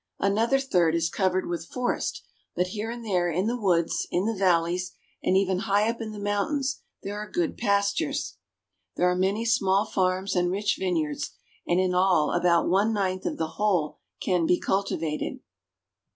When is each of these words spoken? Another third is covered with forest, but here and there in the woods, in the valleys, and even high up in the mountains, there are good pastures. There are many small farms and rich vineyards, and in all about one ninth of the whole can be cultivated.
Another 0.17 0.57
third 0.57 0.95
is 0.95 1.11
covered 1.11 1.45
with 1.47 1.67
forest, 1.67 2.23
but 2.55 2.69
here 2.69 2.89
and 2.89 3.05
there 3.05 3.29
in 3.29 3.45
the 3.45 3.55
woods, 3.61 4.07
in 4.09 4.25
the 4.25 4.33
valleys, 4.33 4.93
and 5.23 5.37
even 5.37 5.59
high 5.59 5.87
up 5.87 6.01
in 6.01 6.11
the 6.11 6.17
mountains, 6.17 6.81
there 7.03 7.19
are 7.19 7.29
good 7.29 7.55
pastures. 7.55 8.37
There 8.95 9.07
are 9.11 9.15
many 9.15 9.45
small 9.45 9.85
farms 9.85 10.35
and 10.35 10.49
rich 10.49 10.77
vineyards, 10.79 11.33
and 11.67 11.79
in 11.79 11.93
all 11.93 12.31
about 12.31 12.67
one 12.67 12.91
ninth 12.93 13.27
of 13.27 13.37
the 13.37 13.59
whole 13.61 13.99
can 14.19 14.47
be 14.47 14.59
cultivated. 14.59 15.39